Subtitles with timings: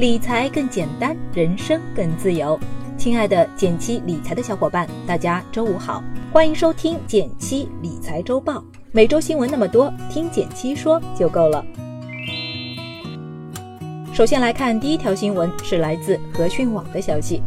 [0.00, 2.58] 理财更简单，人生更自由。
[2.96, 6.02] 亲爱的减七理财的小伙伴，大家周五好，
[6.32, 8.64] 欢迎收听减七理财周报。
[8.92, 11.62] 每周新闻那么多，听减七说就够了。
[14.14, 17.42] 首先来看第一条新闻，是来自和讯网的消息：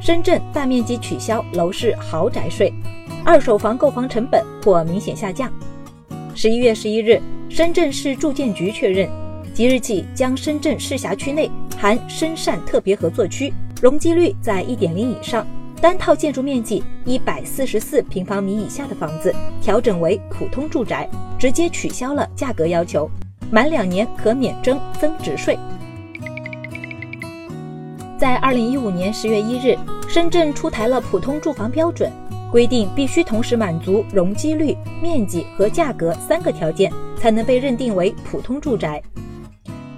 [0.00, 2.72] 深圳大面积取消楼市豪宅税，
[3.24, 5.52] 二手房购房成本或明显下降。
[6.36, 9.10] 十一月十一日，深圳市住建局确认，
[9.52, 15.46] 即日起将深圳市辖区内含深汕特别合作区容积率在一点零以上、
[15.80, 21.08] 单套建筑面积一百四十四平方米以下的房子调整为普通住宅，
[21.38, 23.10] 直接取消了价格要求，
[23.50, 25.58] 满两年可免征增值税。
[28.18, 29.74] 在二零一五年十月一日，
[30.06, 32.12] 深圳出台了普通住房标准。
[32.52, 39.00] 规定必须同时满足容积率、面积和价格三个条件，才能被认定为普通住宅。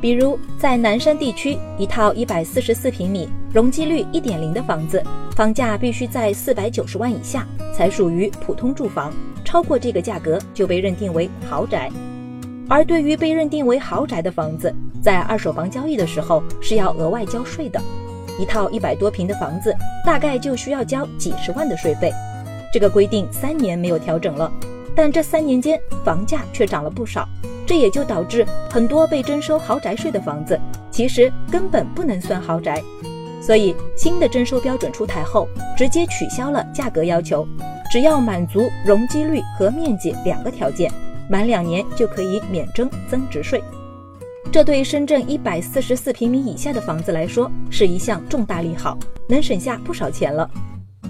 [0.02, 5.00] 比如，在南山地区，一套一百四十四平米、容积率一点零的房子，
[5.36, 9.12] 房价必须在四百九十万以下，才属于普通住房；
[9.44, 11.88] 超过这个价格，就被认定为豪宅。
[12.68, 17.80] 而对于被认定为豪宅的房子，在二手房交易的时候是要额外交税的。
[18.40, 19.72] 一套一百多平的房子，
[20.04, 22.12] 大概就需要交几十万的税费。
[22.72, 24.50] 这个规定三年没有调整了，
[24.96, 27.28] 但这三年间房价却涨了不少，
[27.66, 30.58] 这也就导致很多被征收豪宅税的房子
[30.90, 32.82] 其实根本不能算豪宅。
[33.40, 37.46] 所以新的征收标准出台后，直接取消了价格要求，
[37.90, 40.92] 只要满足容积率和面积两个条件，
[41.28, 43.62] 满两年就可以免征增值税。
[44.52, 50.48] 这对深圳一百四十四平米以下的房子来说是一项重大利好，能省下不少钱了。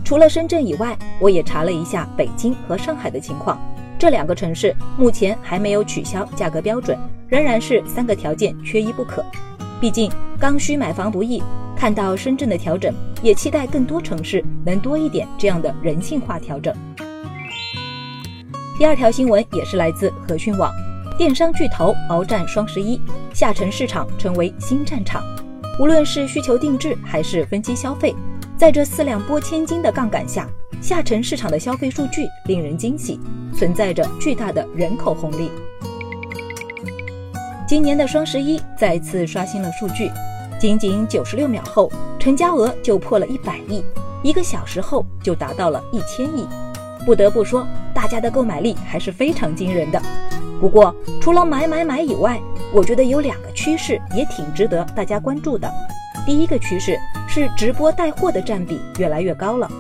[0.05, 3.61] 除了深圳以外，我也查了一下北京和上海的情况。
[4.03, 9.25] 这两个城市目前还没有取消价格标准，仍然是三个条件缺一不可。
[9.81, 11.41] 毕竟刚需买房不易，
[11.77, 16.75] 看到深圳的调整，也期待更多城市能多一点这样的人性化调整。
[18.77, 20.73] 第二条新闻也是来自和讯网，
[21.17, 23.01] 电商巨头鏖战双十一，
[23.33, 25.23] 下沉市场成为新战场。
[25.79, 28.13] 无论是需求定制还是分期消费。
[28.57, 30.49] 在这四两拨千斤的杠杆下，
[30.81, 33.21] 下沉市场的消费数据令人惊喜，
[33.63, 35.49] 存在着巨大的人口红利。
[37.65, 40.11] 今年的双十一再次刷新了数据，
[40.59, 43.85] 仅仅九十六秒后，成交额就破了一百亿，
[44.21, 46.45] 一个小时后就达到了一千亿。
[47.07, 47.65] 不得不说，
[47.95, 50.03] 大家的购买力还是非常惊人的。
[50.61, 55.73] 不过，除了买买买以外，我觉得有两个趋势也挺值得大家关注的。
[56.27, 59.71] 第一个趋势是直播带货的占比越来越高了。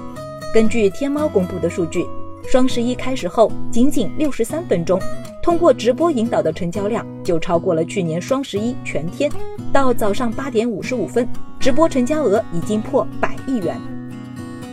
[0.55, 2.07] 根据天猫公布的数据，
[2.47, 5.01] 双十一开始后仅仅六十三分钟，
[5.43, 9.31] 通过直播引导的成交量就超过了去年双十一全天。
[9.73, 11.27] 到早上八点五十五分，
[11.59, 13.81] 直播成交额已经破百亿元。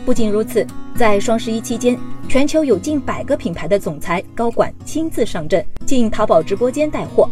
[0.04, 1.98] 不仅如此，在双十一期间，
[2.28, 7.28] 全球有近百个品牌的总裁高管亲自上阵进淘宝直播间带货，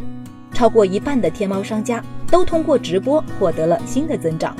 [0.54, 2.02] 超过一半的天猫商家。
[2.30, 4.54] 都通过直播获得了新的增长。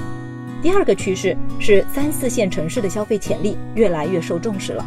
[0.62, 4.82] 第二个趋势是三四线城市的消费潜力越来越受重视了。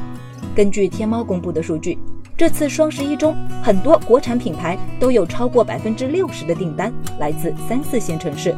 [0.53, 1.97] 根据天猫公布的数据，
[2.37, 8.53] 这次双十一中，很多国产品牌都有超过百分之六十的订单来自三四线城市，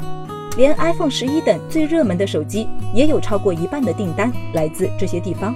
[0.58, 5.54] 连 iPhone 十一等最热门的手机也有超过一半的订单来自这些地方。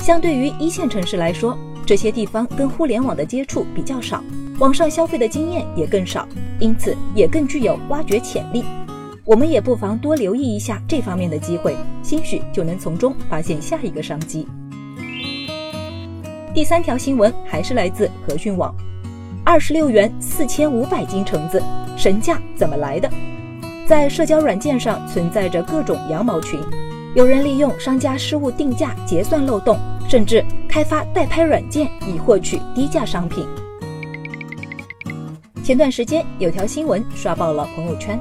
[0.00, 4.22] 相对于一线城市来说，这些地方跟互联网的接触比较少。
[4.58, 6.26] 网上消费的经验也更少，
[6.58, 8.64] 因此也更具有挖掘潜力。
[9.24, 14.46] 我们也不妨多留意一下这方面的机会，兴许就能从中发现下一个商机。
[16.52, 18.74] 第三条新闻还是来自和讯网，
[19.44, 21.62] 二十六元四千五百斤橙子，
[21.96, 23.08] 神价怎么来的？
[23.86, 26.60] 在社交软件上存在着各种羊毛群，
[27.14, 29.78] 有人利用商家失误定价结算漏洞，
[30.08, 33.46] 甚至开发代拍软件以获取低价商品。
[35.62, 38.18] 前段时间有条新闻刷爆了朋友圈，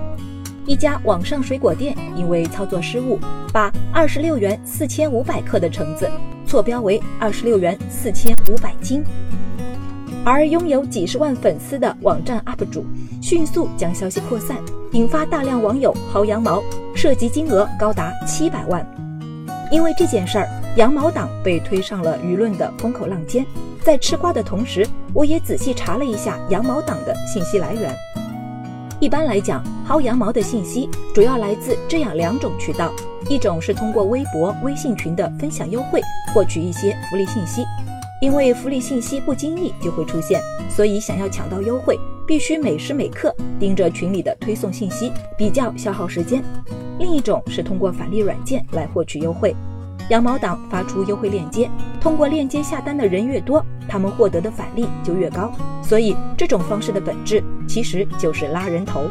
[0.70, 3.18] 一家网上水果店因为操作失误，
[3.52, 6.08] 把二十六元四千五百克的橙子
[6.46, 9.04] 错标为二十六元四千五百斤，
[10.24, 12.86] 而拥有几十万粉丝的网站 UP 主
[13.20, 14.58] 迅速将消息扩散，
[14.92, 16.62] 引发大量网友薅羊毛，
[16.96, 18.86] 涉及金额高达七百万。
[19.72, 23.44] 因为这件事儿，羊毛党被推上了舆论的风口浪尖。
[23.82, 27.92] 在吃瓜的同时，我也仔细查了一下羊毛党的信息来源。
[29.00, 32.92] 一般来讲，薅羊毛的信息主要来自这样两种渠道：
[33.30, 36.02] 一种是通过微博、微信群的分享优惠，
[36.34, 37.64] 获取一些福利信息。
[38.22, 41.98] 因为福利信息不经意就会出现，所以想要抢到优惠，
[42.28, 46.42] 必须每时每刻盯着群里的推送信息，比较消耗时间；
[47.00, 49.56] 另一种是通过返利软件来获取优惠。
[50.10, 51.70] 羊毛党发出优惠链接，
[52.02, 55.54] 通过链接下单的人越多，他们获得的返利就越高。
[55.90, 59.10] 所以这种方式的本质其实就是拉人头。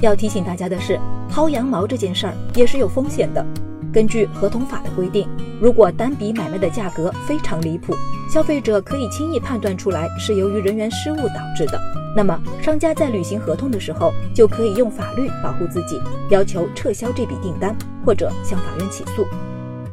[0.00, 0.98] 要提醒大家的是，
[1.30, 3.44] 薅羊毛这件事儿也是有风险的。
[3.92, 5.28] 根据合同法的规定，
[5.60, 7.94] 如果单笔买卖的价格非常离谱，
[8.32, 11.78] 消费者可以轻易判断出来是由于人员失误导致的，
[12.16, 16.00] 那么商家在履行合同的时候就可以用法律保护自己，
[16.30, 17.76] 要求撤销这笔订单，
[18.06, 19.26] 或者向法院起诉。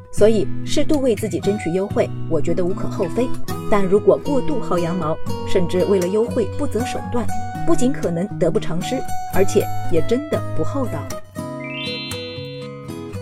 [0.10, 3.28] 所以，适度为自己争取优惠，我觉得无可厚非。
[3.70, 5.18] 但如果过度薅羊毛，
[5.48, 7.26] 甚至为了优惠不择手段，
[7.66, 8.98] 不仅可能得不偿失，
[9.34, 11.00] 而且也真的不厚道。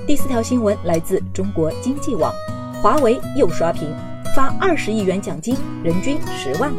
[0.06, 2.32] 第四条新闻来自中国经济网，
[2.82, 3.90] 华为又刷屏，
[4.36, 6.72] 发二十亿元奖金，人均十万。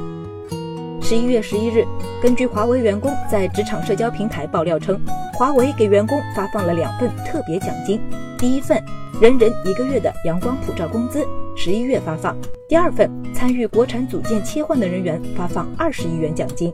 [1.03, 1.85] 十一月十一日，
[2.23, 5.01] 根据华为员工在职场社交平台爆料称，
[5.35, 8.01] 华为给员工发放了两份特别奖金，
[8.39, 8.83] 第一份。
[9.19, 11.27] 人人一个月的阳光普照工资，
[11.67, 12.37] 十一月发放。
[12.69, 16.73] 第二份参与国产组件切换的人员发放二十亿元奖金。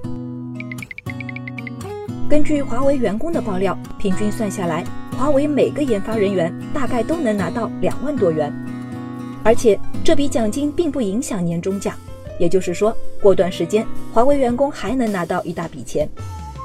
[2.28, 4.84] 根据华为员工的爆料，平均算下来，
[5.16, 8.52] 华为每个研发人员大概都能拿到两万多元。
[9.42, 11.96] 而且这笔奖金并不影响年终奖，
[12.38, 16.06] 也就是说，过段时间华为员工还能拿到一大笔钱。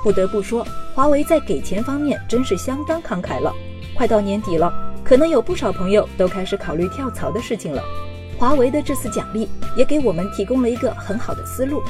[0.03, 3.53] 不得不说，华为在给钱方面真是相当慷慨了。
[3.95, 4.83] 快到年底了。
[5.01, 7.81] 可能有不少朋友都开始考虑跳槽的事情了。
[8.37, 11.81] 华为的这次奖励也给我们提供了一个很好的思路。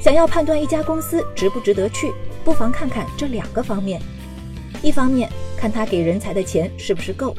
[0.00, 2.12] 想要判断一家公司值不值得去，
[2.44, 4.00] 不妨看看这两个方面：
[4.82, 7.34] 一方面看他给人才的钱是不是够。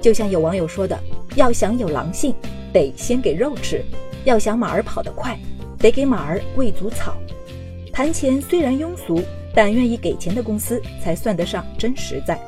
[0.00, 0.98] 就像有网友说的，
[1.36, 2.34] 要想有狼性，
[2.72, 3.78] 得先给肉吃；
[4.24, 5.38] 要想马儿跑得快，
[5.78, 7.14] 得给马儿喂足草。
[7.92, 9.22] 谈钱虽然庸俗，
[9.54, 12.38] 但愿意给钱的公司才算得上真实在。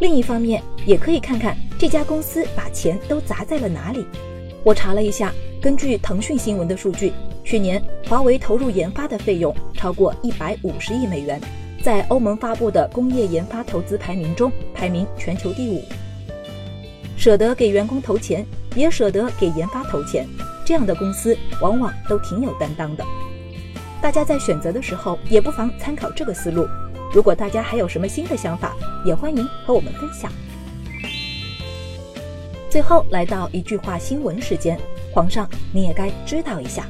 [0.00, 4.04] 另一方面，也可以看看这家公司把钱都砸在了哪里。
[4.64, 5.32] 我查了一下，
[5.62, 7.12] 根据腾讯新闻的数据，
[7.44, 11.40] 去年华为投入研发的费用超过一百五十亿美元，
[11.80, 15.84] 在欧盟发布的工业研发投资排名中排名全球第五。
[17.16, 18.44] 舍得给员工投钱，
[18.74, 20.26] 也舍得给研发投钱，
[20.64, 23.04] 这样的公司往往都挺有担当的。
[24.02, 26.66] 大家在选择的时候，也不妨参考这个思路。
[27.14, 30.30] 如果大家还有什么新的想法，也欢迎和我们分享。
[32.78, 34.78] 最后来到一句话新闻时间，
[35.12, 36.86] 皇上你也该知道一下。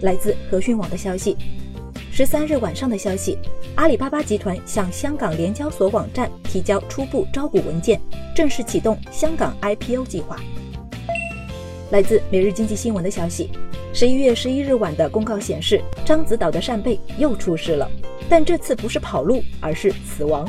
[0.00, 1.36] 来自和讯网的消息，
[2.10, 3.36] 十三日晚上的消息，
[3.74, 8.00] 阿里巴巴集团向香港联交所网站提交初步招股文件，
[8.34, 10.40] 正式启动香港 IPO 计划。
[11.90, 13.50] 来自每日经济新闻的消息，
[13.92, 17.86] 十一月十一日晚的公告显示，獐子岛的扇贝又出事了。
[18.26, 20.48] 但这次不是跑路，而是死亡。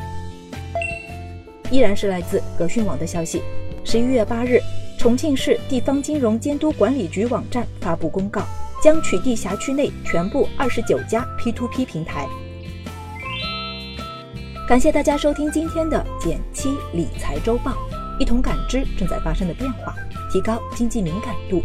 [1.70, 3.42] 依然是来自格讯网的消息。
[3.86, 4.62] 十一月八日，
[4.98, 8.42] 重庆市地方金融监督管理局网站发布公告，
[8.82, 12.28] 将取缔辖区内全部二十九家 P2P 平台。
[14.68, 17.76] 感谢大家收听今天的减七理财周报，
[18.20, 19.94] 一同感知正在发生的变化，
[20.32, 21.62] 提高经济敏感度。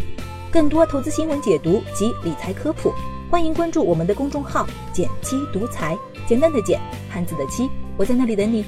[0.50, 2.93] 更多投资新闻解读及理财科普。
[3.31, 8.64] 欢迎关注我们的公众号“简七独裁”，简单的简，汉字的七，我在那里等你。